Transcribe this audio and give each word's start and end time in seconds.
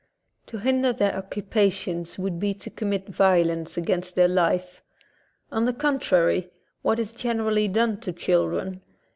To 0.47 0.57
hinder 0.57 0.93
their 0.93 1.11
occu 1.11 1.43
pations 1.47 2.17
would 2.17 2.39
be 2.39 2.55
to 2.55 2.71
commit 2.71 3.09
violence 3.09 3.77
against 3.77 4.15
their 4.15 4.27
life. 4.27 4.81
On 5.51 5.65
the 5.65 5.73
contrary, 5.73 6.49
what 6.81 6.97
is 6.97 7.13
generally 7.13 7.65
i, 7.65 7.67
done 7.67 7.99
to 7.99 8.11
children? 8.11 8.81